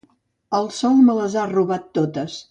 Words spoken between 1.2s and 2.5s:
ha robat totes.